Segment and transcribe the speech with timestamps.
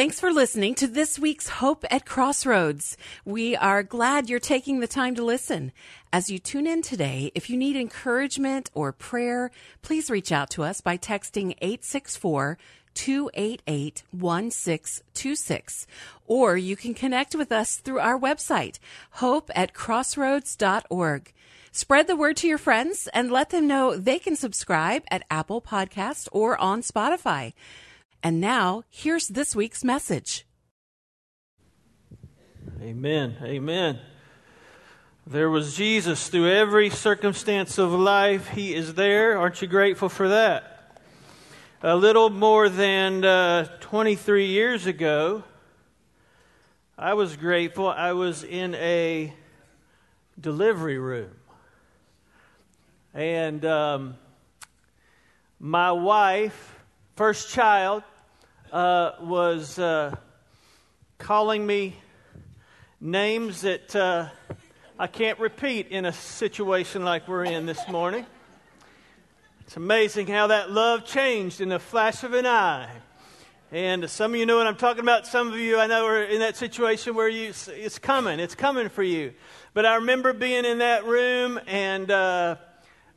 [0.00, 2.96] Thanks for listening to this week's Hope at Crossroads.
[3.26, 5.72] We are glad you're taking the time to listen.
[6.10, 9.50] As you tune in today, if you need encouragement or prayer,
[9.82, 12.56] please reach out to us by texting 864
[12.94, 15.86] 288 1626.
[16.26, 18.78] Or you can connect with us through our website,
[19.10, 21.32] hope at crossroads.org.
[21.72, 25.60] Spread the word to your friends and let them know they can subscribe at Apple
[25.60, 27.52] Podcast or on Spotify.
[28.22, 30.46] And now, here's this week's message.
[32.82, 33.36] Amen.
[33.42, 33.98] Amen.
[35.26, 38.48] There was Jesus through every circumstance of life.
[38.48, 39.38] He is there.
[39.38, 40.98] Aren't you grateful for that?
[41.82, 45.44] A little more than uh, 23 years ago,
[46.98, 47.88] I was grateful.
[47.88, 49.32] I was in a
[50.38, 51.30] delivery room.
[53.14, 54.16] And um,
[55.58, 56.78] my wife,
[57.16, 58.02] first child,
[58.72, 60.14] uh, was uh,
[61.18, 61.96] calling me
[63.00, 64.28] names that uh,
[64.98, 68.26] I can't repeat in a situation like we're in this morning.
[69.60, 72.90] It's amazing how that love changed in the flash of an eye.
[73.72, 75.26] And some of you know what I'm talking about.
[75.26, 78.40] Some of you I know are in that situation where you, it's coming.
[78.40, 79.32] It's coming for you.
[79.74, 82.56] But I remember being in that room and uh,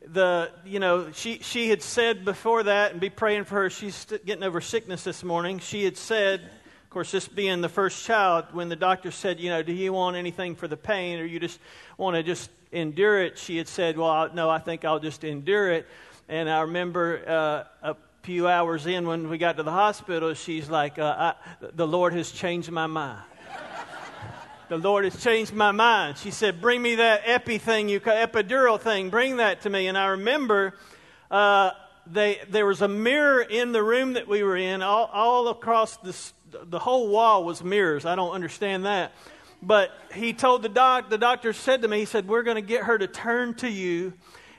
[0.08, 4.06] the you know she she had said before that and be praying for her she's
[4.26, 5.60] getting over sickness this morning.
[5.60, 9.50] She had said of course this being the first child when the doctor said you
[9.50, 11.60] know do you want anything for the pain or you just
[11.98, 13.38] want to just endure it?
[13.38, 15.88] She had said well no i think i'll just endure it.
[16.28, 20.70] And i remember uh, a few hours in when we got to the hospital she's
[20.70, 23.22] like uh, I, the lord has changed my mind
[24.74, 26.18] the Lord has changed my mind.
[26.18, 29.12] She said, Bring me that epi thing, you epidural thing.
[29.12, 29.86] Bring that to me.
[29.88, 30.74] And I remember
[31.30, 31.72] uh,
[32.08, 34.82] they, there was a mirror in the room that we were in.
[34.82, 38.04] All, all across this, the whole wall was mirrors.
[38.04, 39.12] I don't understand that.
[39.62, 42.62] But he told the doc, the doctor said to me, he said, We're going to
[42.62, 44.14] get her to turn to you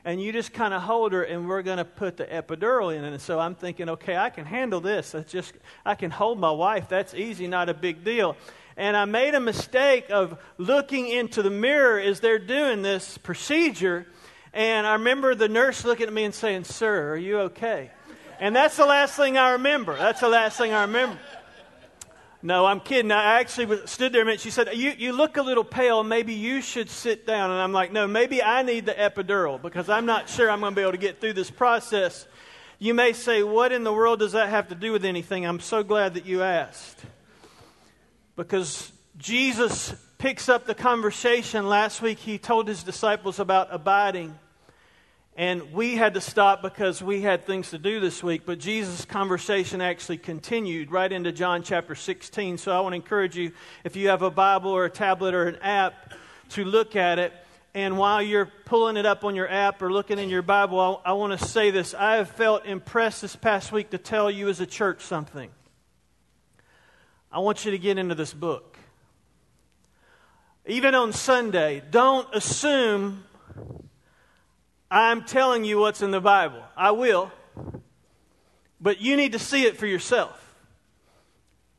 [0.05, 3.03] and you just kind of hold her and we're going to put the epidural in
[3.05, 5.55] and so i'm thinking okay i can handle this that's just
[5.87, 8.37] i can hold my wife that's easy not a big deal
[8.77, 14.07] and I made a mistake of looking into the mirror as they're doing this procedure.
[14.53, 17.91] And I remember the nurse looking at me and saying, Sir, are you okay?
[18.41, 19.97] And that's the last thing I remember.
[19.97, 21.19] That's the last thing I remember.
[22.43, 23.11] No, I'm kidding.
[23.11, 24.41] I actually stood there a minute.
[24.41, 26.05] She said, you, you look a little pale.
[26.05, 27.51] Maybe you should sit down.
[27.51, 30.73] And I'm like, No, maybe I need the epidural because I'm not sure I'm going
[30.73, 32.27] to be able to get through this process.
[32.79, 35.47] You may say, What in the world does that have to do with anything?
[35.47, 37.01] I'm so glad that you asked
[38.37, 41.69] because Jesus picks up the conversation.
[41.69, 44.39] Last week, he told his disciples about abiding.
[45.37, 48.43] And we had to stop because we had things to do this week.
[48.47, 52.59] But Jesus' conversation actually continued right into John chapter 16.
[52.59, 53.53] So I want to encourage you,
[53.83, 56.15] if you have a Bible or a tablet or an app,
[56.51, 57.33] to look at it.
[57.75, 61.11] And while you're pulling it up on your app or looking in your Bible, I,
[61.11, 61.95] I want to say this.
[61.95, 65.51] I have felt impressed this past week to tell you as a church something.
[67.35, 68.79] I want you to get into this book.
[70.67, 73.25] Even on Sunday, don't assume
[74.89, 76.63] I'm telling you what's in the Bible.
[76.77, 77.33] I will,
[78.81, 80.41] but you need to see it for yourself.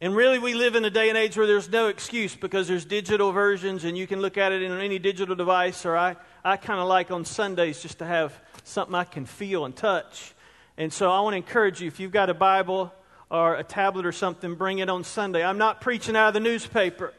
[0.02, 2.84] And really, we live in a day and age where there's no excuse because there's
[2.84, 5.86] digital versions and you can look at it in any digital device.
[5.86, 9.64] Or I, I kind of like on Sundays just to have something I can feel
[9.64, 10.34] and touch.
[10.78, 12.92] And so I want to encourage you if you've got a Bible,
[13.30, 15.44] or a tablet or something, bring it on Sunday.
[15.44, 17.14] I'm not preaching out of the newspaper.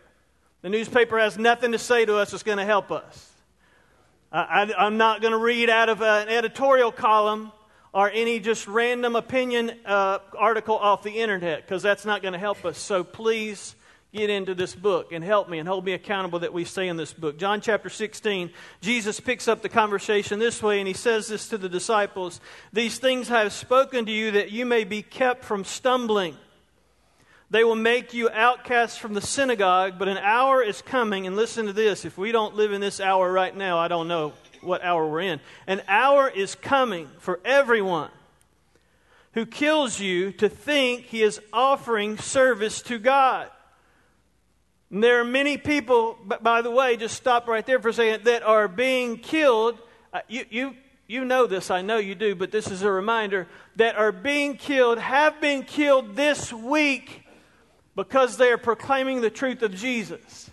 [0.62, 3.32] The newspaper has nothing to say to us that's going to help us.
[4.32, 7.52] I, am not going to read out of an editorial column
[7.92, 12.38] or any just random opinion uh, article off the internet because that's not going to
[12.38, 12.78] help us.
[12.78, 13.74] So please
[14.16, 16.96] get into this book and help me and hold me accountable that we stay in
[16.96, 17.38] this book.
[17.38, 18.50] John chapter 16,
[18.80, 22.40] Jesus picks up the conversation this way and he says this to the disciples
[22.72, 26.36] These things I have spoken to you that you may be kept from stumbling.
[27.50, 31.66] They will make you outcasts from the synagogue, but an hour is coming, and listen
[31.66, 32.04] to this.
[32.04, 34.32] If we don't live in this hour right now, I don't know
[34.62, 35.40] what hour we're in.
[35.68, 38.10] An hour is coming for everyone
[39.36, 43.50] who kills you to think he is offering service to God.
[44.90, 48.24] And there are many people, by the way, just stop right there for a second,
[48.24, 49.78] that are being killed.
[50.12, 50.74] Uh, you, you,
[51.08, 54.56] you know this, I know you do, but this is a reminder that are being
[54.56, 57.24] killed, have been killed this week
[57.96, 60.50] because they are proclaiming the truth of Jesus.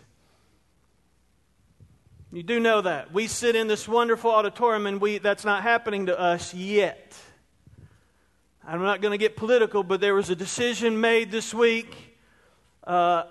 [2.31, 3.13] You do know that.
[3.13, 7.15] We sit in this wonderful auditorium and we, that's not happening to us yet.
[8.65, 11.95] I'm not going to get political, but there was a decision made this week
[12.85, 13.25] uh,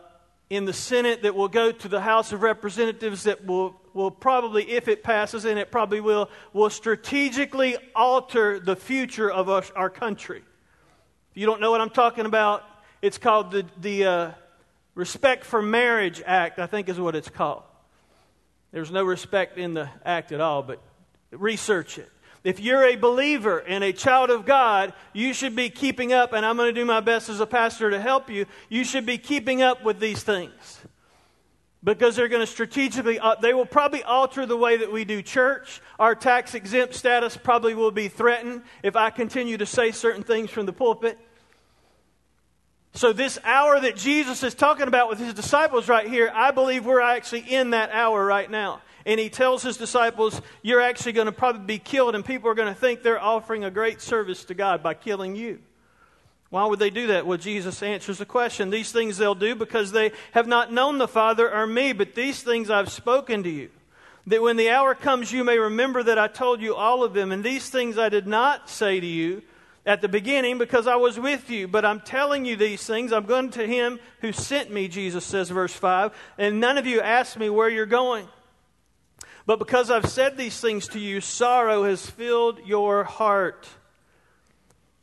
[0.52, 4.70] in the Senate that will go to the House of Representatives that will, will probably,
[4.72, 9.88] if it passes, and it probably will, will strategically alter the future of our, our
[9.88, 10.42] country.
[11.30, 12.64] If you don't know what I'm talking about,
[13.00, 14.30] it's called the, the uh,
[14.94, 17.62] Respect for Marriage Act, I think is what it's called.
[18.72, 20.82] There's no respect in the act at all, but
[21.30, 22.10] research it.
[22.44, 26.44] If you're a believer and a child of God, you should be keeping up, and
[26.44, 28.46] I'm going to do my best as a pastor to help you.
[28.68, 30.80] You should be keeping up with these things
[31.84, 35.22] because they're going to strategically, uh, they will probably alter the way that we do
[35.22, 35.80] church.
[35.98, 40.50] Our tax exempt status probably will be threatened if I continue to say certain things
[40.50, 41.18] from the pulpit.
[42.94, 46.84] So, this hour that Jesus is talking about with his disciples right here, I believe
[46.84, 48.82] we're actually in that hour right now.
[49.04, 52.54] And he tells his disciples, You're actually going to probably be killed, and people are
[52.54, 55.58] going to think they're offering a great service to God by killing you.
[56.52, 57.26] Why would they do that?
[57.26, 58.68] Well, Jesus answers the question.
[58.68, 62.42] These things they'll do because they have not known the Father or me, but these
[62.42, 63.70] things I've spoken to you.
[64.26, 67.32] That when the hour comes, you may remember that I told you all of them.
[67.32, 69.42] And these things I did not say to you
[69.86, 71.66] at the beginning because I was with you.
[71.66, 73.12] But I'm telling you these things.
[73.12, 76.12] I'm going to him who sent me, Jesus says, verse 5.
[76.36, 78.28] And none of you asked me where you're going.
[79.44, 83.68] But because I've said these things to you, sorrow has filled your heart.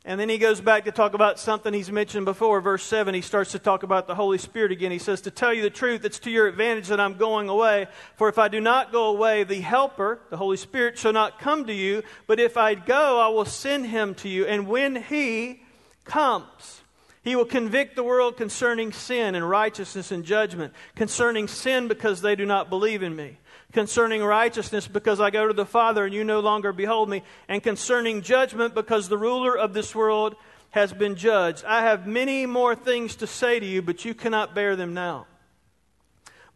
[0.02, 2.62] And then he goes back to talk about something he's mentioned before.
[2.62, 4.90] Verse 7, he starts to talk about the Holy Spirit again.
[4.90, 7.86] He says, To tell you the truth, it's to your advantage that I'm going away.
[8.16, 11.66] For if I do not go away, the Helper, the Holy Spirit, shall not come
[11.66, 12.02] to you.
[12.26, 14.46] But if I go, I will send him to you.
[14.46, 15.62] And when he
[16.04, 16.80] comes,
[17.22, 22.36] he will convict the world concerning sin and righteousness and judgment, concerning sin because they
[22.36, 23.36] do not believe in me
[23.72, 27.62] concerning righteousness because I go to the Father and you no longer behold me, and
[27.62, 30.34] concerning judgment because the ruler of this world
[30.70, 31.64] has been judged.
[31.64, 35.26] I have many more things to say to you, but you cannot bear them now.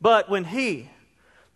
[0.00, 0.90] But when He,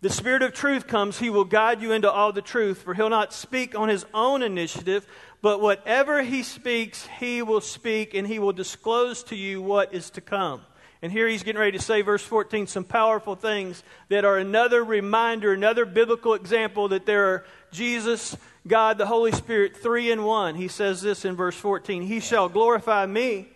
[0.01, 3.09] the Spirit of truth, comes, He will guide you into all the truth, for He'll
[3.09, 5.07] not speak on His own initiative,
[5.41, 10.09] but whatever He speaks, He will speak, and He will disclose to you what is
[10.11, 10.61] to come.
[11.01, 14.83] And here he's getting ready to say, verse 14, some powerful things that are another
[14.83, 18.35] reminder, another biblical example that there are Jesus,
[18.67, 20.55] God, the Holy Spirit, three in one.
[20.55, 23.47] He says this in verse 14 He shall glorify me,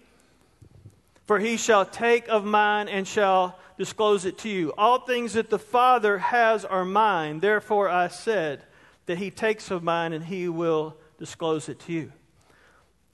[1.25, 4.73] for he shall take of mine and shall disclose it to you.
[4.77, 7.41] All things that the Father has are mine.
[7.41, 8.63] Therefore I said
[9.05, 12.11] that he takes of mine and he will disclose it to you.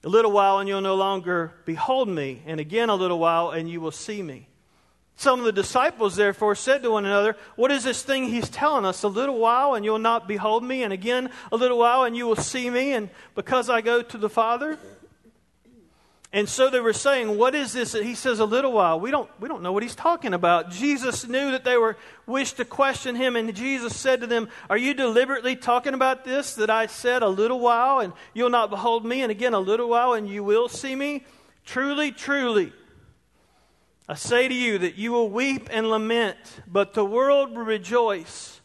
[0.04, 3.70] A little while, and you'll no longer behold me, and again a little while, and
[3.70, 4.48] you will see me.
[5.18, 8.86] Some of the disciples, therefore, said to one another, What is this thing he's telling
[8.86, 9.04] us?
[9.04, 12.26] A little while, and you'll not behold me, and again a little while, and you
[12.26, 14.80] will see me, and because I go to the Father?
[16.32, 17.94] And so they were saying, What is this?
[17.94, 19.00] He says, A little while.
[19.00, 20.70] We don't, we don't know what he's talking about.
[20.70, 21.98] Jesus knew that they were
[22.28, 26.54] wished to question him, and Jesus said to them, Are you deliberately talking about this
[26.56, 29.90] that I said, A little while, and you'll not behold me, and again a little
[29.90, 31.26] while, and you will see me?
[31.66, 32.74] Truly, truly,
[34.08, 36.38] I say to you that you will weep and lament,
[36.68, 38.62] but the world will rejoice.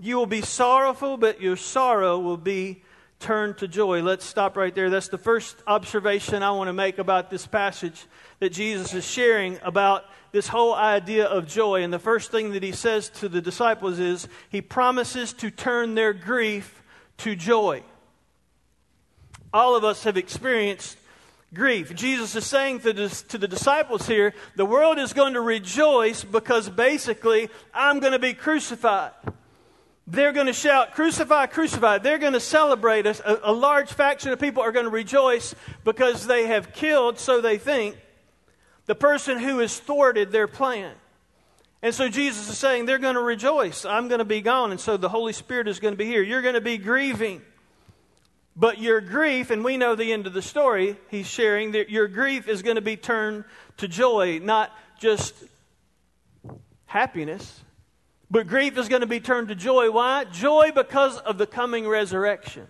[0.00, 2.82] You will be sorrowful, but your sorrow will be
[3.22, 4.02] turn to joy.
[4.02, 4.90] Let's stop right there.
[4.90, 8.04] That's the first observation I want to make about this passage
[8.40, 11.82] that Jesus is sharing about this whole idea of joy.
[11.82, 15.94] And the first thing that he says to the disciples is he promises to turn
[15.94, 16.82] their grief
[17.18, 17.82] to joy.
[19.52, 20.98] All of us have experienced
[21.54, 21.94] grief.
[21.94, 26.24] Jesus is saying to the, to the disciples here, the world is going to rejoice
[26.24, 29.12] because basically I'm going to be crucified.
[30.06, 31.98] They're going to shout, Crucify, crucify.
[31.98, 33.06] They're going to celebrate.
[33.06, 35.54] A, a large faction of people are going to rejoice
[35.84, 37.96] because they have killed, so they think,
[38.86, 40.94] the person who has thwarted their plan.
[41.82, 43.84] And so Jesus is saying, They're going to rejoice.
[43.84, 44.70] I'm going to be gone.
[44.70, 46.22] And so the Holy Spirit is going to be here.
[46.22, 47.42] You're going to be grieving.
[48.54, 52.06] But your grief, and we know the end of the story, he's sharing that your
[52.06, 53.44] grief is going to be turned
[53.78, 55.34] to joy, not just
[56.84, 57.60] happiness.
[58.32, 59.90] But grief is going to be turned to joy.
[59.90, 60.24] Why?
[60.24, 62.66] Joy because of the coming resurrection.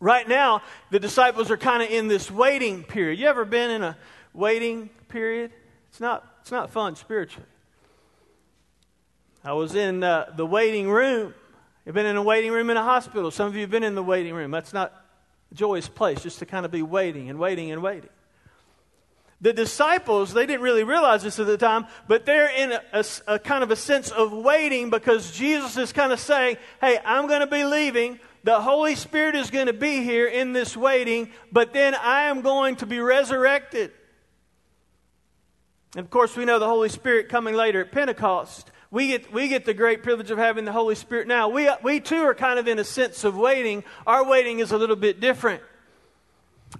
[0.00, 3.18] Right now, the disciples are kind of in this waiting period.
[3.18, 3.94] You ever been in a
[4.32, 5.52] waiting period?
[5.90, 7.46] It's not, it's not fun spiritually.
[9.44, 11.34] I was in uh, the waiting room.
[11.84, 13.30] You've been in a waiting room in a hospital.
[13.30, 14.50] Some of you have been in the waiting room.
[14.50, 14.94] That's not
[15.52, 18.10] joyous place, just to kind of be waiting and waiting and waiting.
[19.40, 23.04] The disciples, they didn't really realize this at the time, but they're in a, a,
[23.34, 27.28] a kind of a sense of waiting because Jesus is kind of saying, Hey, I'm
[27.28, 28.18] going to be leaving.
[28.42, 32.40] The Holy Spirit is going to be here in this waiting, but then I am
[32.40, 33.92] going to be resurrected.
[35.94, 38.70] And of course, we know the Holy Spirit coming later at Pentecost.
[38.90, 41.48] We get, we get the great privilege of having the Holy Spirit now.
[41.48, 43.84] We, we too are kind of in a sense of waiting.
[44.06, 45.62] Our waiting is a little bit different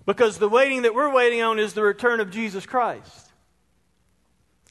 [0.06, 3.28] because the waiting that we're waiting on is the return of Jesus Christ.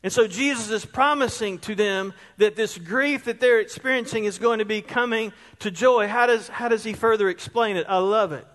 [0.03, 4.59] And so Jesus is promising to them that this grief that they're experiencing is going
[4.59, 6.07] to be coming to joy.
[6.07, 7.85] How does, how does he further explain it?
[7.89, 8.47] I love it.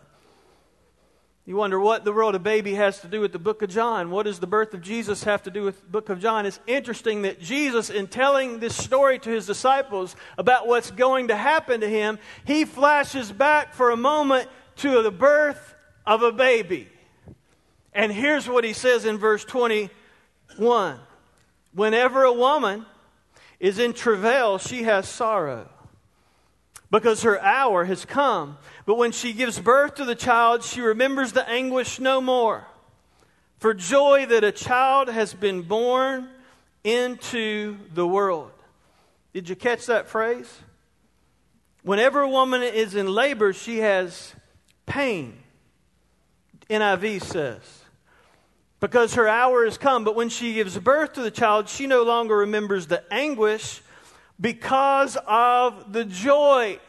[1.45, 4.13] You wonder what the world of baby has to do with the book of John.
[4.13, 6.47] What does the birth of Jesus have to do with the book of John?
[6.47, 11.37] It's interesting that Jesus, in telling this story to his disciples about what's going to
[11.37, 15.72] happen to him, he flashes back for a moment to the birth
[16.07, 16.89] of a baby.
[17.93, 21.01] And here's what he says in verse 21
[21.75, 22.87] Whenever a woman
[23.61, 25.69] is in travail, she has sorrow
[26.91, 28.59] because her hour has come.
[28.85, 32.67] But when she gives birth to the child, she remembers the anguish no more.
[33.59, 36.29] For joy that a child has been born
[36.85, 38.51] into the world.
[39.33, 40.53] Did you catch that phrase?
[41.83, 44.35] Whenever a woman is in labor, she has
[44.85, 45.42] pain.
[46.73, 47.83] NIV says
[48.83, 50.05] because her hour has come.
[50.05, 53.81] But when she gives birth to the child, she no longer remembers the anguish
[54.39, 56.81] because of the joy.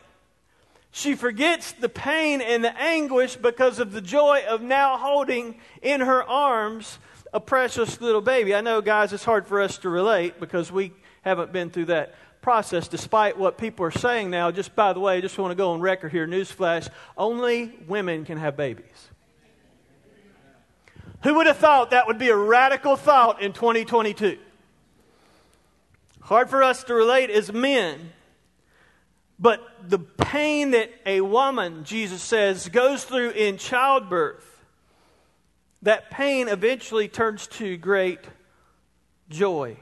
[0.92, 6.02] She forgets the pain and the anguish because of the joy of now holding in
[6.02, 6.98] her arms
[7.32, 8.56] a precious little baby.
[8.56, 12.16] I know, guys, it's hard for us to relate because we haven't been through that
[12.42, 14.50] process, despite what people are saying now.
[14.50, 18.26] Just by the way, I just want to go on record here newsflash only women
[18.26, 19.10] can have babies.
[21.24, 24.38] Who would have thought that would be a radical thought in 2022?
[26.20, 28.12] Hard for us to relate as men,
[29.40, 34.46] but the pain that a woman, Jesus says, goes through in childbirth,
[35.82, 38.20] that pain eventually turns to great
[39.30, 39.78] joy.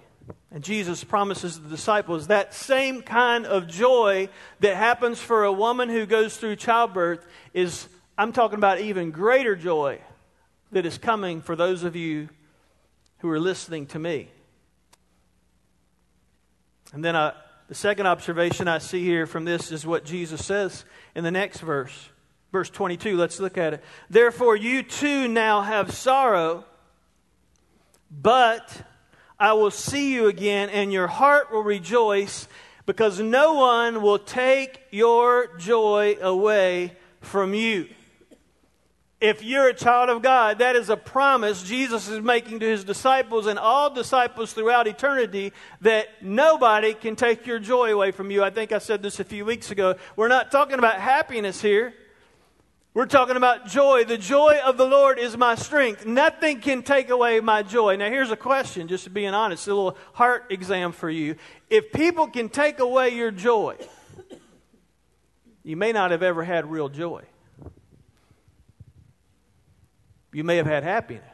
[0.51, 4.29] And Jesus promises the disciples that same kind of joy
[4.59, 9.55] that happens for a woman who goes through childbirth is, I'm talking about even greater
[9.55, 10.01] joy
[10.71, 12.29] that is coming for those of you
[13.19, 14.29] who are listening to me.
[16.93, 17.33] And then I, uh,
[17.67, 20.83] the second observation I see here from this is what Jesus says
[21.15, 22.09] in the next verse,
[22.51, 23.15] verse 22.
[23.15, 23.83] Let's look at it.
[24.09, 26.65] Therefore, you too now have sorrow,
[28.11, 28.85] but
[29.39, 32.49] I will see you again, and your heart will rejoice,
[32.85, 37.87] because no one will take your joy away from you.
[39.21, 42.83] If you're a child of God, that is a promise Jesus is making to his
[42.83, 48.43] disciples and all disciples throughout eternity that nobody can take your joy away from you.
[48.43, 49.93] I think I said this a few weeks ago.
[50.15, 51.93] We're not talking about happiness here.
[52.95, 54.05] We're talking about joy.
[54.05, 56.03] The joy of the Lord is my strength.
[56.03, 57.97] Nothing can take away my joy.
[57.97, 61.35] Now, here's a question, just to being honest, a little heart exam for you.
[61.69, 63.77] If people can take away your joy,
[65.63, 67.21] you may not have ever had real joy
[70.33, 71.25] you may have had happiness.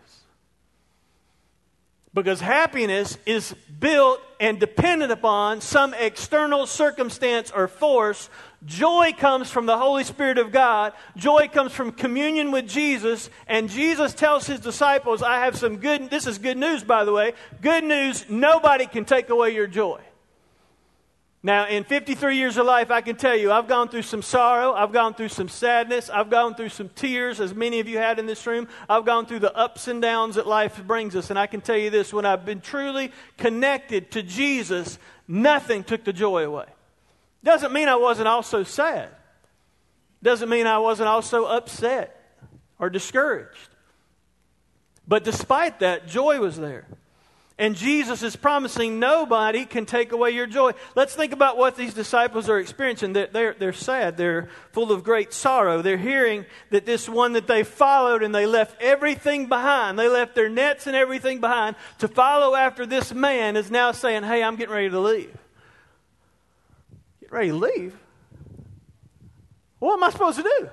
[2.13, 8.29] Because happiness is built and dependent upon some external circumstance or force.
[8.65, 10.93] Joy comes from the Holy Spirit of God.
[11.15, 13.29] Joy comes from communion with Jesus.
[13.45, 17.13] And Jesus tells his disciples, I have some good, this is good news, by the
[17.13, 17.33] way.
[17.61, 19.99] Good news, nobody can take away your joy.
[21.43, 24.73] Now, in 53 years of life, I can tell you, I've gone through some sorrow.
[24.73, 26.09] I've gone through some sadness.
[26.09, 28.67] I've gone through some tears, as many of you had in this room.
[28.89, 31.29] I've gone through the ups and downs that life brings us.
[31.29, 36.03] And I can tell you this when I've been truly connected to Jesus, nothing took
[36.03, 36.65] the joy away.
[37.43, 39.09] Doesn't mean I wasn't also sad,
[40.23, 42.13] doesn't mean I wasn't also upset
[42.79, 43.69] or discouraged.
[45.07, 46.87] But despite that, joy was there.
[47.59, 50.73] And Jesus is promising nobody can take away your joy.
[50.95, 53.13] Let's think about what these disciples are experiencing.
[53.13, 54.15] They're, they're, they're, sad.
[54.15, 55.81] They're full of great sorrow.
[55.81, 60.35] They're hearing that this one that they followed and they left everything behind, they left
[60.35, 64.55] their nets and everything behind to follow after this man is now saying, Hey, I'm
[64.55, 65.35] getting ready to leave.
[67.21, 67.97] Get ready to leave?
[69.79, 70.69] What am I supposed to do?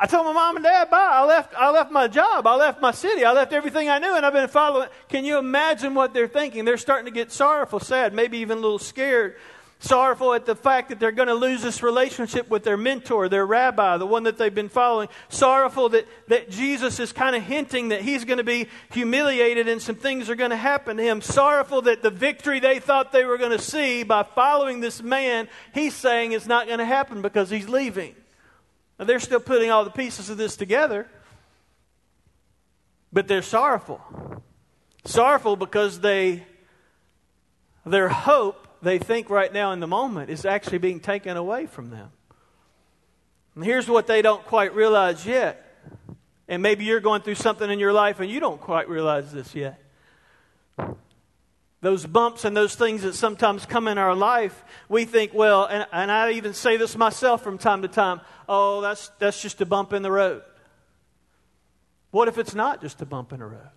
[0.00, 1.10] I told my mom and dad, bye.
[1.12, 2.46] I left, I left my job.
[2.46, 3.24] I left my city.
[3.24, 4.88] I left everything I knew, and I've been following.
[5.08, 6.64] Can you imagine what they're thinking?
[6.64, 9.36] They're starting to get sorrowful, sad, maybe even a little scared.
[9.80, 13.46] Sorrowful at the fact that they're going to lose this relationship with their mentor, their
[13.46, 15.08] rabbi, the one that they've been following.
[15.28, 19.80] Sorrowful that, that Jesus is kind of hinting that he's going to be humiliated and
[19.80, 21.20] some things are going to happen to him.
[21.22, 25.46] Sorrowful that the victory they thought they were going to see by following this man,
[25.72, 28.16] he's saying is not going to happen because he's leaving.
[28.98, 31.06] Now, they're still putting all the pieces of this together,
[33.12, 34.00] but they're sorrowful.
[35.04, 36.44] Sorrowful because they
[37.86, 41.90] their hope they think right now in the moment is actually being taken away from
[41.90, 42.10] them.
[43.54, 45.64] And here's what they don't quite realize yet.
[46.46, 49.54] And maybe you're going through something in your life and you don't quite realize this
[49.54, 49.82] yet.
[51.80, 55.86] Those bumps and those things that sometimes come in our life, we think, well, and,
[55.92, 59.66] and I even say this myself from time to time oh, that's, that's just a
[59.66, 60.42] bump in the road.
[62.10, 63.68] What if it's not just a bump in the road?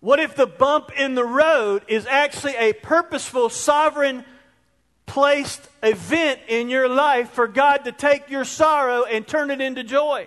[0.00, 4.24] What if the bump in the road is actually a purposeful, sovereign,
[5.06, 9.84] placed event in your life for God to take your sorrow and turn it into
[9.84, 10.26] joy?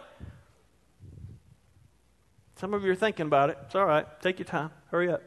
[2.55, 3.58] Some of you are thinking about it.
[3.65, 4.05] It's all right.
[4.22, 4.72] Take your time.
[4.91, 5.22] Hurry up.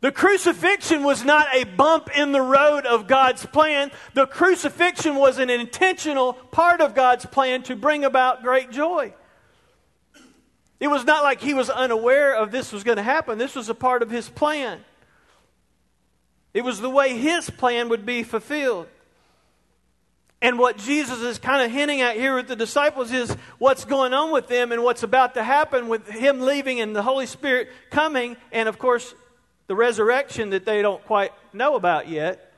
[0.00, 3.90] The crucifixion was not a bump in the road of God's plan.
[4.14, 9.12] The crucifixion was an intentional part of God's plan to bring about great joy.
[10.78, 13.38] It was not like he was unaware of this was going to happen.
[13.38, 14.84] This was a part of his plan.
[16.54, 18.86] It was the way his plan would be fulfilled.
[20.40, 24.14] And what Jesus is kind of hinting at here with the disciples is what's going
[24.14, 27.70] on with them and what's about to happen with him leaving and the Holy Spirit
[27.90, 29.14] coming, and of course,
[29.68, 32.52] the resurrection that they don't quite know about yet.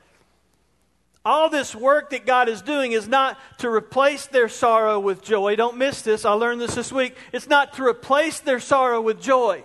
[1.22, 5.54] All this work that God is doing is not to replace their sorrow with joy.
[5.54, 6.24] Don't miss this.
[6.24, 7.14] I learned this this week.
[7.32, 9.64] It's not to replace their sorrow with joy,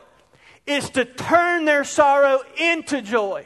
[0.68, 3.46] it's to turn their sorrow into joy.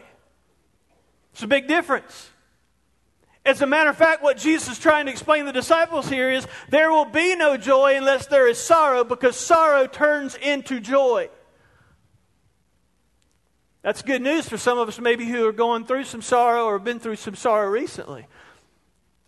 [1.33, 2.31] It's a big difference.
[3.45, 6.29] As a matter of fact, what Jesus is trying to explain to the disciples here
[6.29, 11.29] is there will be no joy unless there is sorrow because sorrow turns into joy.
[13.81, 16.73] That's good news for some of us, maybe who are going through some sorrow or
[16.73, 18.27] have been through some sorrow recently.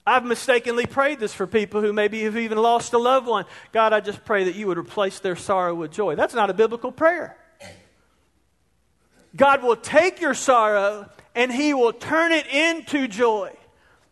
[0.06, 3.46] I've mistakenly prayed this for people who maybe have even lost a loved one.
[3.72, 6.16] God, I just pray that you would replace their sorrow with joy.
[6.16, 7.38] That's not a biblical prayer.
[9.36, 13.56] God will take your sorrow and He will turn it into joy.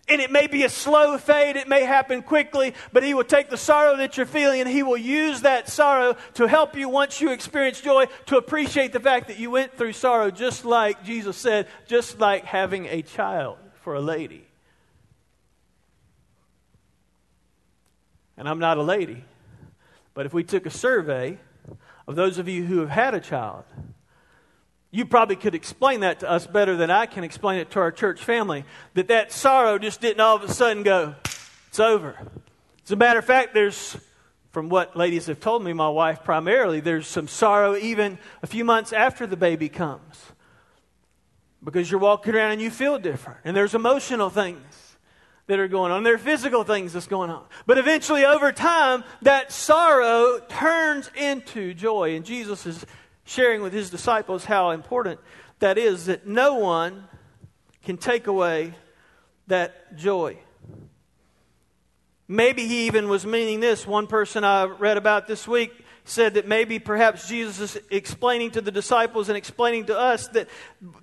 [0.09, 3.49] And it may be a slow fade, it may happen quickly, but He will take
[3.49, 7.21] the sorrow that you're feeling and He will use that sorrow to help you once
[7.21, 11.37] you experience joy to appreciate the fact that you went through sorrow, just like Jesus
[11.37, 14.45] said, just like having a child for a lady.
[18.35, 19.23] And I'm not a lady,
[20.13, 21.37] but if we took a survey
[22.07, 23.65] of those of you who have had a child,
[24.91, 27.91] you probably could explain that to us better than I can explain it to our
[27.91, 28.65] church family.
[28.95, 31.15] That that sorrow just didn't all of a sudden go,
[31.67, 32.17] it's over.
[32.83, 33.97] As a matter of fact, there's,
[34.51, 38.65] from what ladies have told me, my wife primarily, there's some sorrow even a few
[38.65, 40.25] months after the baby comes.
[41.63, 43.41] Because you're walking around and you feel different.
[43.43, 44.63] And there's emotional things
[45.45, 46.03] that are going on.
[46.03, 47.43] There are physical things that's going on.
[47.65, 52.15] But eventually, over time, that sorrow turns into joy.
[52.15, 52.85] And Jesus is
[53.29, 55.19] sharing with his disciples how important
[55.59, 57.07] that is that no one
[57.83, 58.73] can take away
[59.45, 60.35] that joy.
[62.27, 63.85] Maybe he even was meaning this.
[63.85, 65.71] One person I read about this week
[66.05, 70.49] said that maybe perhaps Jesus is explaining to the disciples and explaining to us that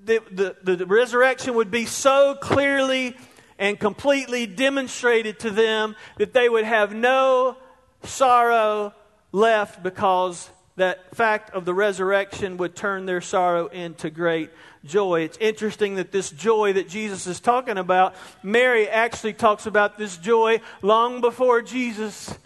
[0.05, 0.21] the,
[0.65, 3.17] the, the resurrection would be so clearly
[3.57, 7.57] and completely demonstrated to them that they would have no
[8.03, 8.93] sorrow
[9.31, 14.51] left because that fact of the resurrection would turn their sorrow into great
[14.85, 15.23] joy.
[15.23, 20.17] It's interesting that this joy that Jesus is talking about, Mary actually talks about this
[20.19, 22.39] joy long before Jesus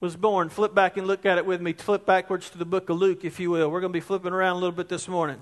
[0.00, 0.48] was born.
[0.48, 1.72] Flip back and look at it with me.
[1.72, 3.70] Flip backwards to the book of Luke, if you will.
[3.70, 5.38] We're going to be flipping around a little bit this morning.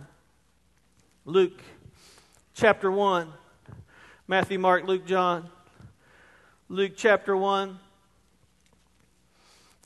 [1.24, 1.60] Luke
[2.54, 3.32] chapter 1.
[4.28, 5.48] Matthew, Mark, Luke, John.
[6.68, 7.78] Luke chapter 1.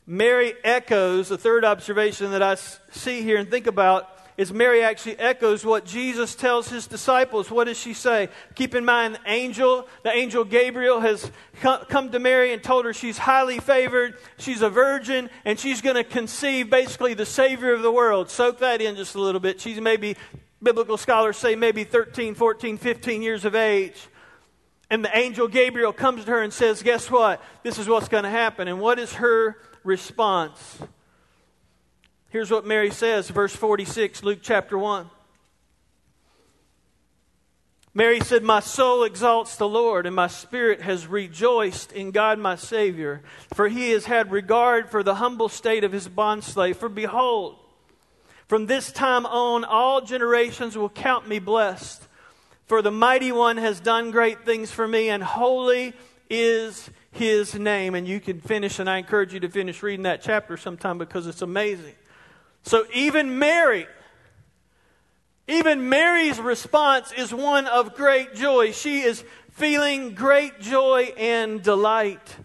[0.07, 5.17] Mary echoes, the third observation that I see here and think about is Mary actually
[5.17, 7.49] echoes what Jesus tells his disciples.
[7.49, 8.29] What does she say?
[8.53, 12.93] Keep in mind, the angel, the angel Gabriel has come to Mary and told her
[12.93, 17.81] she's highly favored, she's a virgin, and she's going to conceive basically the Savior of
[17.81, 18.29] the world.
[18.29, 19.61] Soak that in just a little bit.
[19.61, 20.17] She's maybe,
[20.61, 24.09] biblical scholars say, maybe 13, 14, 15 years of age.
[24.89, 27.41] And the angel Gabriel comes to her and says, Guess what?
[27.63, 28.67] This is what's going to happen.
[28.67, 30.79] And what is her response.
[32.29, 35.09] Here's what Mary says, verse 46, Luke chapter 1.
[37.93, 42.57] Mary said, My soul exalts the Lord, and my spirit has rejoiced in God my
[42.57, 43.21] Savior,
[43.53, 46.75] for he has had regard for the humble state of his bondslave.
[46.75, 47.55] For behold,
[48.47, 52.05] from this time on, all generations will count me blessed.
[52.65, 55.93] For the mighty one has done great things for me, and holy
[56.29, 57.95] is his name.
[57.95, 61.27] And you can finish, and I encourage you to finish reading that chapter sometime because
[61.27, 61.95] it's amazing.
[62.63, 63.87] So even Mary,
[65.47, 68.71] even Mary's response is one of great joy.
[68.71, 72.35] She is feeling great joy and delight.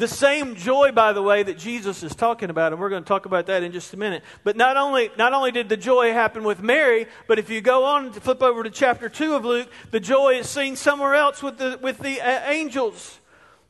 [0.00, 3.06] The same joy, by the way, that Jesus is talking about, and we're going to
[3.06, 4.22] talk about that in just a minute.
[4.44, 7.84] But not only, not only did the joy happen with Mary, but if you go
[7.84, 11.42] on to flip over to chapter 2 of Luke, the joy is seen somewhere else
[11.42, 13.20] with the, with the uh, angels.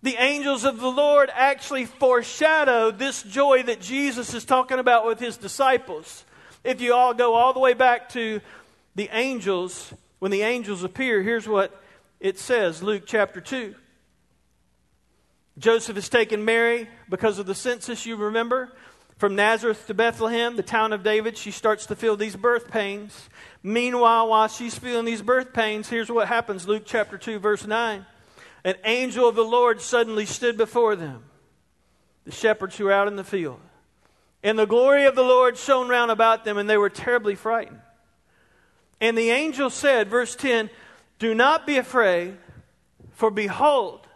[0.05, 5.19] The angels of the Lord actually foreshadow this joy that Jesus is talking about with
[5.19, 6.25] his disciples.
[6.63, 8.41] If you all go all the way back to
[8.95, 11.83] the angels, when the angels appear, here's what
[12.21, 13.75] it says Luke chapter 2.
[15.61, 18.73] Joseph has taken Mary because of the census, you remember,
[19.19, 21.37] from Nazareth to Bethlehem, the town of David.
[21.37, 23.29] She starts to feel these birth pains.
[23.63, 28.07] Meanwhile, while she's feeling these birth pains, here's what happens Luke chapter 2, verse 9.
[28.65, 31.25] An angel of the Lord suddenly stood before them,
[32.25, 33.61] the shepherds who were out in the field.
[34.43, 37.81] And the glory of the Lord shone round about them, and they were terribly frightened.
[38.99, 40.71] And the angel said, verse 10,
[41.19, 42.39] Do not be afraid,
[43.13, 44.07] for behold,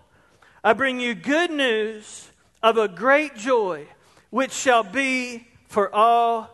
[0.65, 2.31] I bring you good news
[2.63, 3.87] of a great joy,
[4.31, 6.49] which shall be for all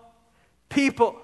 [0.68, 1.16] people.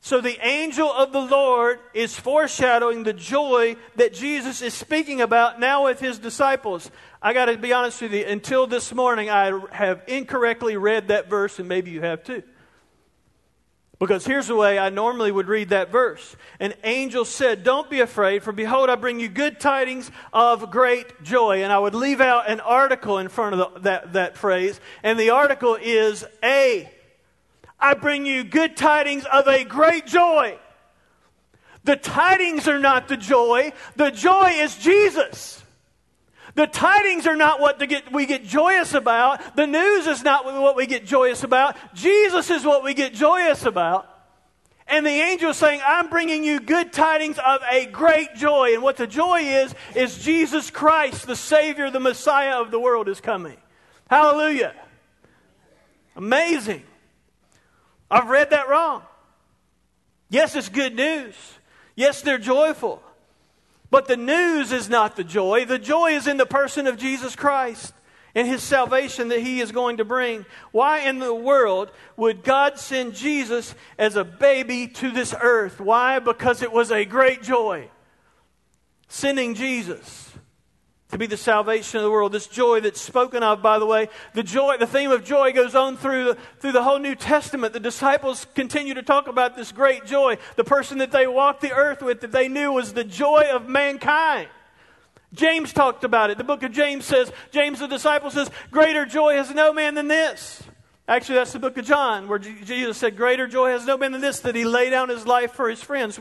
[0.00, 5.58] So the angel of the Lord is foreshadowing the joy that Jesus is speaking about
[5.58, 6.88] now with his disciples.
[7.20, 11.28] I got to be honest with you, until this morning, I have incorrectly read that
[11.28, 12.44] verse, and maybe you have too.
[14.02, 16.34] Because here's the way I normally would read that verse.
[16.58, 21.22] An angel said, Don't be afraid, for behold, I bring you good tidings of great
[21.22, 21.62] joy.
[21.62, 25.20] And I would leave out an article in front of the, that, that phrase, and
[25.20, 26.90] the article is A.
[27.78, 30.58] I bring you good tidings of a great joy.
[31.84, 35.62] The tidings are not the joy, the joy is Jesus.
[36.54, 39.56] The tidings are not what get, we get joyous about.
[39.56, 41.76] The news is not what we get joyous about.
[41.94, 44.08] Jesus is what we get joyous about.
[44.86, 48.74] And the angel is saying, I'm bringing you good tidings of a great joy.
[48.74, 53.08] And what the joy is, is Jesus Christ, the Savior, the Messiah of the world,
[53.08, 53.56] is coming.
[54.10, 54.74] Hallelujah.
[56.16, 56.82] Amazing.
[58.10, 59.02] I've read that wrong.
[60.28, 61.34] Yes, it's good news.
[61.94, 63.02] Yes, they're joyful.
[63.92, 65.66] But the news is not the joy.
[65.66, 67.92] The joy is in the person of Jesus Christ
[68.34, 70.46] and his salvation that he is going to bring.
[70.70, 75.78] Why in the world would God send Jesus as a baby to this earth?
[75.78, 76.20] Why?
[76.20, 77.90] Because it was a great joy.
[79.08, 80.31] Sending Jesus
[81.12, 82.32] to be the salvation of the world.
[82.32, 85.74] This joy that's spoken of, by the way, the joy, the theme of joy goes
[85.74, 87.74] on through the, through the whole New Testament.
[87.74, 90.38] The disciples continue to talk about this great joy.
[90.56, 93.68] The person that they walked the earth with that they knew was the joy of
[93.68, 94.48] mankind.
[95.34, 96.38] James talked about it.
[96.38, 100.08] The book of James says, James the disciple says, greater joy has no man than
[100.08, 100.62] this.
[101.08, 104.20] Actually, that's the book of John, where Jesus said, Greater joy has no man than
[104.20, 106.18] this, that he lay down his life for his friends.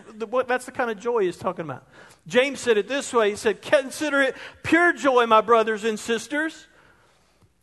[0.47, 1.87] That's the kind of joy he's talking about.
[2.27, 6.67] James said it this way He said, Consider it pure joy, my brothers and sisters,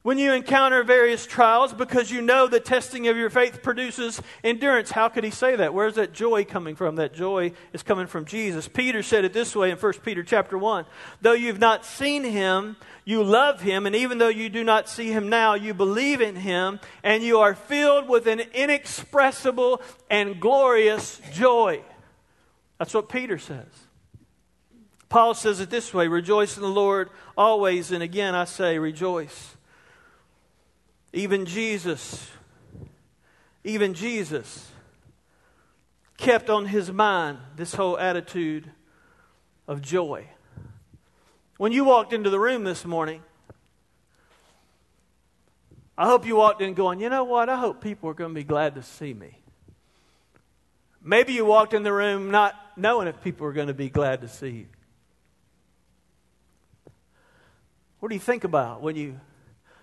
[0.03, 4.91] when you encounter various trials, because you know the testing of your faith produces endurance.
[4.91, 5.75] How could he say that?
[5.75, 6.97] Where's that joy coming from?
[6.97, 8.69] That joy is coming from Jesus.
[8.69, 10.87] Peter said it this way in 1 Peter chapter 1.
[11.21, 15.11] Though you've not seen him, you love him, and even though you do not see
[15.11, 21.21] him now, you believe in him, and you are filled with an inexpressible and glorious
[21.33, 21.83] joy.
[22.79, 23.88] That's what Peter says.
[25.09, 29.57] Paul says it this way Rejoice in the Lord always, and again I say, rejoice.
[31.13, 32.31] Even Jesus,
[33.65, 34.71] even Jesus
[36.19, 38.71] kept on his mind this whole attitude
[39.67, 40.27] of joy.
[41.57, 43.23] When you walked into the room this morning,
[45.97, 47.49] I hope you walked in going, you know what?
[47.49, 49.39] I hope people are going to be glad to see me.
[51.03, 54.21] Maybe you walked in the room not knowing if people were going to be glad
[54.21, 54.67] to see you.
[58.01, 59.19] What do you think about when you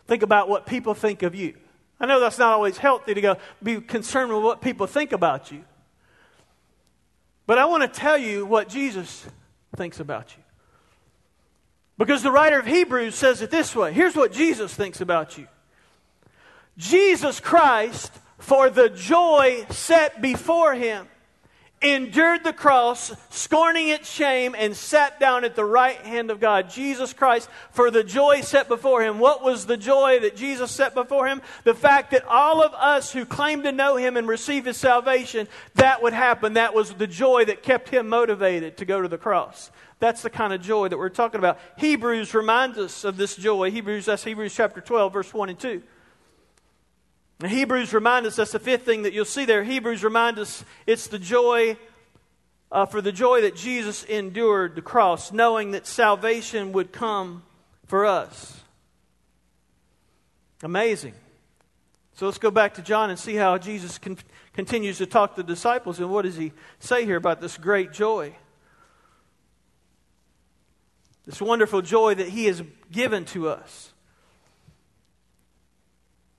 [0.08, 1.56] think about what people think of you?
[2.00, 5.52] I know that's not always healthy to go be concerned with what people think about
[5.52, 5.64] you.
[7.48, 9.26] But I want to tell you what Jesus
[9.76, 10.44] thinks about you.
[11.98, 15.48] Because the writer of Hebrews says it this way here's what Jesus thinks about you
[16.78, 21.08] Jesus Christ, for the joy set before him,
[21.94, 26.70] endured the cross, scorning its shame, and sat down at the right hand of God.
[26.70, 29.20] Jesus Christ, for the joy set before him.
[29.20, 31.42] What was the joy that Jesus set before him?
[31.64, 35.48] The fact that all of us who claim to know him and receive his salvation,
[35.76, 36.54] that would happen.
[36.54, 39.72] That was the joy that kept him motivated to go to the cross.
[40.00, 41.60] That's the kind of joy that we're talking about.
[41.78, 43.72] Hebrews reminds us of this joy.
[43.72, 45.82] Hebrews, that's Hebrews chapter 12, verse 1 and 2.
[47.42, 49.64] And Hebrews remind us that's the fifth thing that you'll see there.
[49.64, 51.78] Hebrews remind us it's the joy,
[52.72, 57.44] uh, for the joy that Jesus endured the cross, knowing that salvation would come
[57.88, 58.62] for us.
[60.64, 61.14] Amazing.
[62.14, 64.18] So let's go back to John and see how Jesus con-
[64.54, 67.92] continues to talk to the disciples and what does he say here about this great
[67.92, 68.34] joy?
[71.26, 73.92] This wonderful joy that he has given to us.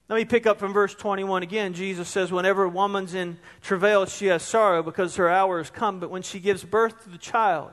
[0.09, 1.75] Let me pick up from verse 21 again.
[1.75, 5.99] Jesus says, Whenever a woman's in travail, she has sorrow because her hour has come.
[5.99, 7.73] But when she gives birth to the child,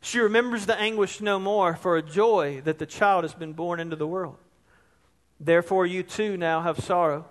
[0.00, 3.78] she remembers the anguish no more for a joy that the child has been born
[3.78, 4.36] into the world.
[5.38, 7.26] Therefore, you too now have sorrow.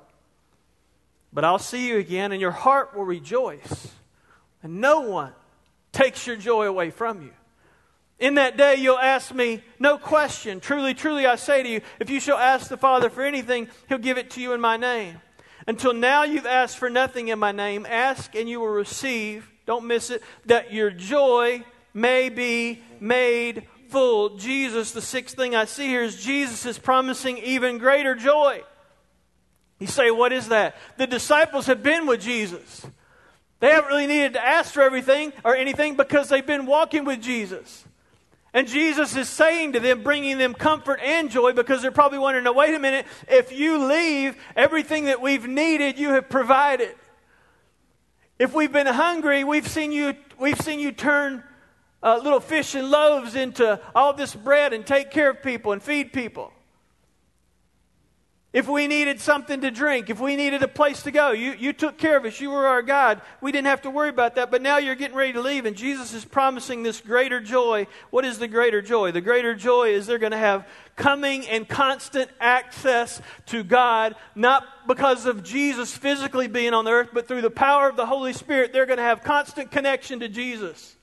[1.33, 3.91] But I'll see you again, and your heart will rejoice,
[4.61, 5.33] and no one
[5.91, 7.31] takes your joy away from you.
[8.23, 10.61] In that day, you'll ask me no question.
[10.61, 13.97] Truly, truly, I say to you, if you shall ask the Father for anything, he'll
[13.97, 15.19] give it to you in my name.
[15.67, 17.85] Until now, you've asked for nothing in my name.
[17.85, 19.51] Ask, and you will receive.
[19.65, 20.23] Don't miss it.
[20.45, 24.37] That your joy may be made full.
[24.37, 28.61] Jesus, the sixth thing I see here is Jesus is promising even greater joy.
[29.79, 30.77] You say, what is that?
[30.95, 32.85] The disciples have been with Jesus.
[33.59, 37.21] They haven't really needed to ask for everything or anything because they've been walking with
[37.21, 37.83] Jesus.
[38.53, 42.43] And Jesus is saying to them, bringing them comfort and joy because they're probably wondering,
[42.43, 46.93] now, wait a minute, if you leave, everything that we've needed, you have provided.
[48.37, 51.43] If we've been hungry, we've seen you, we've seen you turn
[52.03, 55.81] uh, little fish and loaves into all this bread and take care of people and
[55.81, 56.51] feed people.
[58.53, 61.73] If we needed something to drink, if we needed a place to go, you, you
[61.73, 62.39] took care of us.
[62.39, 63.19] You were our God.
[63.41, 64.51] We didn't have to worry about that.
[64.51, 67.87] But now you're getting ready to leave, and Jesus is promising this greater joy.
[68.11, 69.11] What is the greater joy?
[69.11, 74.67] The greater joy is they're going to have coming and constant access to God, not
[74.87, 78.33] because of Jesus physically being on the earth, but through the power of the Holy
[78.33, 78.71] Spirit.
[78.71, 80.95] They're going to have constant connection to Jesus.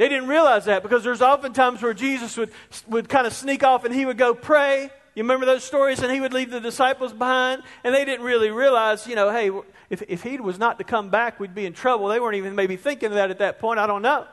[0.00, 2.50] They didn't realize that because there's often times where Jesus would,
[2.88, 4.90] would kind of sneak off and he would go pray.
[5.14, 6.00] You remember those stories?
[6.00, 7.62] And he would leave the disciples behind.
[7.84, 9.50] And they didn't really realize, you know, hey,
[9.90, 12.08] if, if he was not to come back, we'd be in trouble.
[12.08, 13.78] They weren't even maybe thinking of that at that point.
[13.78, 14.26] I don't know.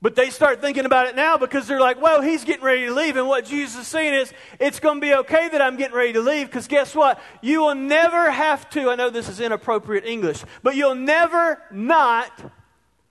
[0.00, 2.94] But they start thinking about it now because they're like, well, he's getting ready to
[2.94, 3.16] leave.
[3.16, 6.12] And what Jesus is saying is, it's going to be okay that I'm getting ready
[6.12, 7.20] to leave because guess what?
[7.42, 12.30] You will never have to, I know this is inappropriate English, but you'll never not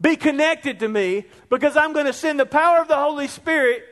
[0.06, 3.84] be connected to me because I'm going to send the power of the Holy Spirit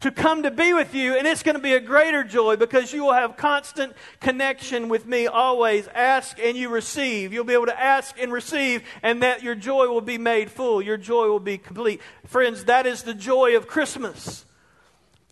[0.00, 2.92] to come to be with you, and it's going to be a greater joy because
[2.92, 5.86] you will have constant connection with me always.
[5.88, 7.32] Ask and you receive.
[7.32, 10.80] You'll be able to ask and receive, and that your joy will be made full.
[10.80, 12.00] Your joy will be complete.
[12.26, 14.46] Friends, that is the joy of Christmas.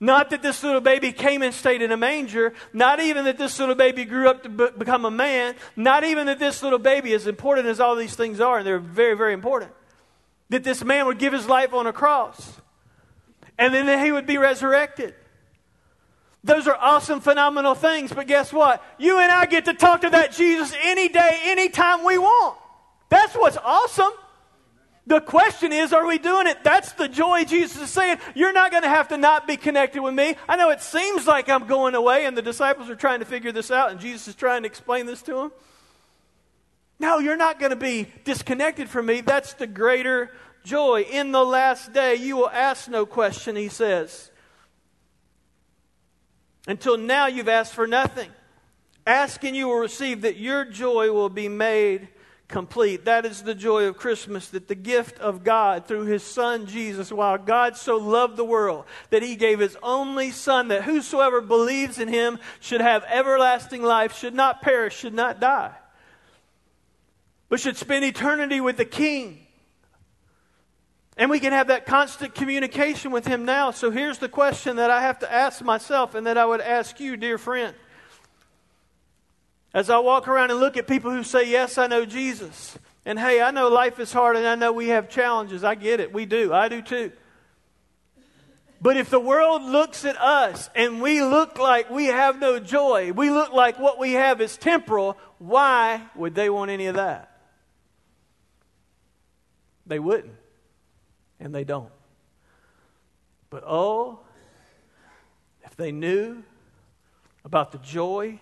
[0.01, 2.53] Not that this little baby came and stayed in a manger.
[2.75, 5.55] Not even that this little baby grew up to be- become a man.
[5.77, 8.79] Not even that this little baby, as important as all these things are, and they're
[8.79, 9.71] very, very important
[10.51, 12.61] that this man would give his life on a cross
[13.59, 15.15] and then that he would be resurrected.
[16.45, 18.83] Those are awesome, phenomenal things, but guess what?
[18.99, 22.57] You and I get to talk to that Jesus any day, anytime we want.
[23.09, 24.13] That's what's awesome.
[25.09, 26.65] The question is, are we doing it?
[26.65, 28.19] That's the joy Jesus is saying.
[28.35, 30.37] You're not going to have to not be connected with me.
[30.49, 33.53] I know it seems like I'm going away, and the disciples are trying to figure
[33.53, 35.53] this out, and Jesus is trying to explain this to them.
[36.99, 39.21] No, you're not going to be disconnected from me.
[39.21, 40.31] That's the greater
[40.65, 41.03] joy.
[41.03, 44.31] In the last day, you will ask no question, he says.
[46.67, 48.31] Until now, you've asked for nothing.
[49.07, 52.09] Ask and you will receive that your joy will be made
[52.49, 53.05] complete.
[53.05, 57.13] That is the joy of Christmas, that the gift of God through his Son Jesus,
[57.13, 61.99] while God so loved the world, that he gave his only Son, that whosoever believes
[61.99, 65.75] in him should have everlasting life, should not perish, should not die
[67.57, 69.39] but should spend eternity with the King.
[71.17, 73.71] And we can have that constant communication with Him now.
[73.71, 77.01] So here's the question that I have to ask myself and that I would ask
[77.01, 77.75] you, dear friend.
[79.73, 82.77] As I walk around and look at people who say, Yes, I know Jesus.
[83.07, 85.65] And hey, I know life is hard and I know we have challenges.
[85.65, 86.13] I get it.
[86.13, 86.53] We do.
[86.53, 87.11] I do too.
[88.83, 93.13] But if the world looks at us and we look like we have no joy,
[93.13, 97.33] we look like what we have is temporal, why would they want any of that?
[99.87, 100.35] They wouldn't,
[101.39, 101.93] and they don't.
[103.51, 104.21] But oh,
[105.65, 106.43] if they knew
[107.45, 108.41] about the joy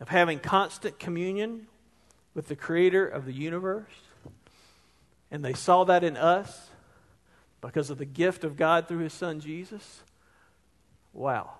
[0.00, 1.66] of having constant communion
[2.34, 3.92] with the creator of the universe,
[5.30, 6.70] and they saw that in us
[7.60, 10.02] because of the gift of God through his son Jesus,
[11.12, 11.50] wow.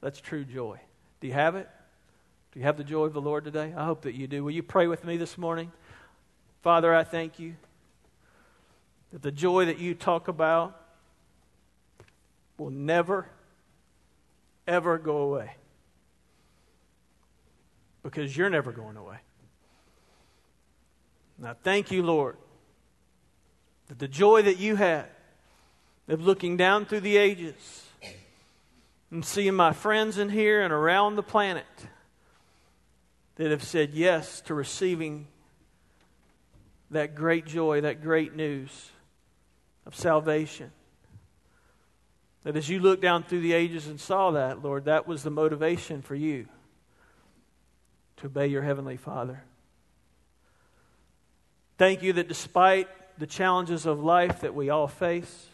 [0.00, 0.80] That's true joy.
[1.20, 1.68] Do you have it?
[2.52, 3.72] Do you have the joy of the Lord today?
[3.76, 4.42] I hope that you do.
[4.42, 5.70] Will you pray with me this morning?
[6.62, 7.54] Father, I thank you
[9.12, 10.80] that the joy that you talk about
[12.58, 13.26] will never,
[14.66, 15.52] ever go away.
[18.02, 19.16] Because you're never going away.
[21.38, 22.36] Now, thank you, Lord,
[23.88, 25.06] that the joy that you had
[26.06, 27.86] of looking down through the ages
[29.10, 31.64] and seeing my friends in here and around the planet
[33.36, 35.26] that have said yes to receiving
[36.90, 38.90] that great joy, that great news
[39.86, 40.72] of salvation.
[42.44, 45.30] That as you looked down through the ages and saw that, Lord, that was the
[45.30, 46.46] motivation for you
[48.16, 49.42] to obey your Heavenly Father.
[51.78, 55.46] Thank you that despite the challenges of life that we all face,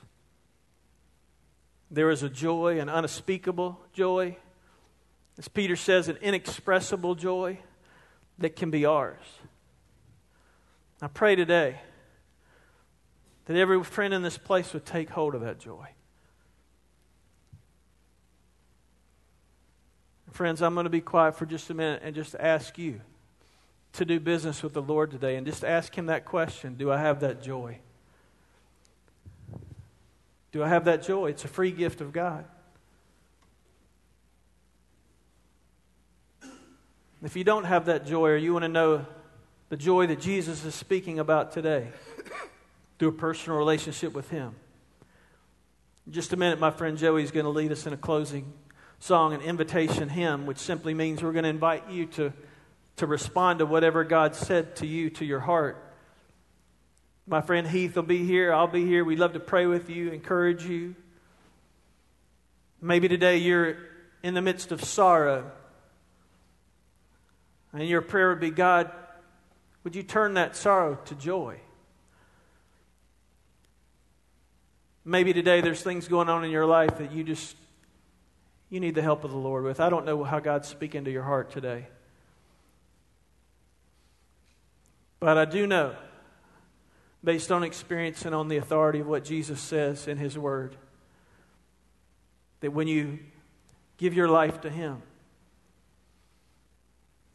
[1.90, 4.36] there is a joy, an unspeakable joy.
[5.38, 7.58] As Peter says, an inexpressible joy
[8.38, 9.22] that can be ours.
[11.02, 11.78] I pray today
[13.44, 15.88] that every friend in this place would take hold of that joy.
[20.32, 23.00] Friends, I'm going to be quiet for just a minute and just ask you
[23.94, 26.98] to do business with the Lord today and just ask Him that question Do I
[26.98, 27.78] have that joy?
[30.52, 31.28] Do I have that joy?
[31.28, 32.44] It's a free gift of God.
[37.22, 39.06] If you don't have that joy or you want to know
[39.68, 41.88] the joy that Jesus is speaking about today
[42.98, 44.54] through a personal relationship with Him,
[46.06, 48.52] in just a minute, my friend Joey is going to lead us in a closing
[49.00, 52.32] song, an invitation hymn, which simply means we're going to invite you to,
[52.96, 55.82] to respond to whatever God said to you, to your heart.
[57.26, 58.52] My friend Heath will be here.
[58.52, 59.04] I'll be here.
[59.04, 60.94] We'd love to pray with you, encourage you.
[62.80, 63.76] Maybe today you're
[64.22, 65.50] in the midst of sorrow.
[67.72, 68.92] And your prayer would be God,
[69.86, 71.60] would you turn that sorrow to joy?
[75.04, 77.54] Maybe today there's things going on in your life that you just
[78.68, 79.78] you need the help of the Lord with.
[79.78, 81.86] I don't know how God's speaking to your heart today.
[85.20, 85.94] But I do know
[87.22, 90.76] based on experience and on the authority of what Jesus says in His Word.
[92.58, 93.20] That when you
[93.98, 95.00] give your life to Him,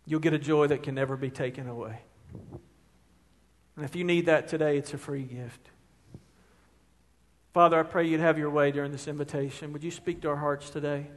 [0.06, 2.02] you'll get a joy that can never be taken away.
[3.76, 5.70] And if you need that today, it's a free gift.
[7.54, 9.74] Father, I pray you'd have your way during this invitation.
[9.74, 11.08] Would you speak to our hearts today?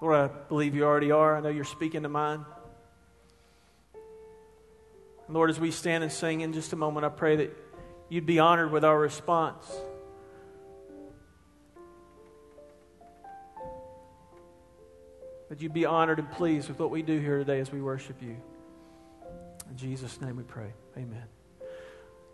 [0.00, 1.36] Lord, I believe you already are.
[1.36, 2.44] I know you're speaking to mine.
[5.28, 7.56] Lord, as we stand and sing in just a moment, I pray that
[8.08, 9.64] you'd be honored with our response.
[15.48, 18.22] That you'd be honored and pleased with what we do here today as we worship
[18.22, 18.36] you.
[19.70, 20.72] In Jesus' name we pray.
[20.96, 21.24] Amen.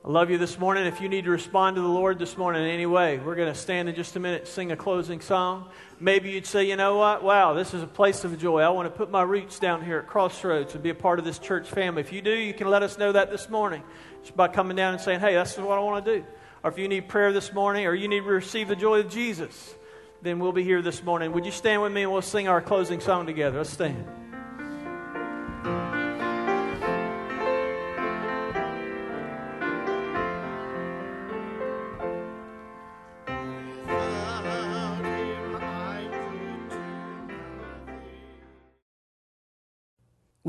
[0.05, 0.85] I love you this morning.
[0.87, 3.53] If you need to respond to the Lord this morning in any way, we're going
[3.53, 5.69] to stand in just a minute, sing a closing song.
[6.01, 7.23] Maybe you'd say, you know what?
[7.23, 8.63] Wow, this is a place of joy.
[8.63, 11.25] I want to put my roots down here at Crossroads and be a part of
[11.25, 12.01] this church family.
[12.01, 13.85] If you do, you can let us know that this morning
[14.23, 16.27] just by coming down and saying, hey, that's what I want to do.
[16.65, 19.09] Or if you need prayer this morning or you need to receive the joy of
[19.09, 19.75] Jesus,
[20.21, 21.33] then we'll be here this morning.
[21.33, 23.59] Would you stand with me and we'll sing our closing song together?
[23.59, 24.05] Let's stand.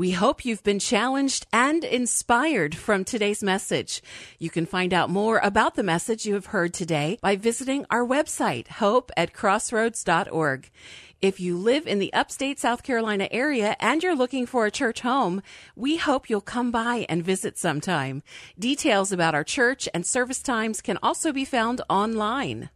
[0.04, 4.02] We hope you've been challenged and inspired from today's message.
[4.38, 8.04] You can find out more about the message you have heard today by visiting our
[8.04, 10.70] website, hope at crossroads.org.
[11.22, 15.00] If you live in the upstate South Carolina area and you're looking for a church
[15.00, 15.40] home,
[15.74, 18.22] we hope you'll come by and visit sometime.
[18.58, 22.68] Details about our church and service times can also be found online.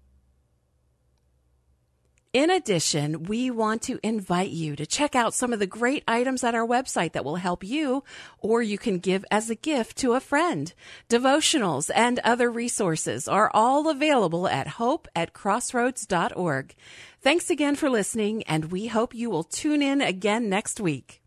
[2.39, 6.45] In addition, we want to invite you to check out some of the great items
[6.45, 8.05] at our website that will help you,
[8.39, 10.73] or you can give as a gift to a friend.
[11.09, 16.77] Devotionals and other resources are all available at hope at crossroads.org.
[17.21, 21.21] Thanks again for listening, and we hope you will tune in again next week.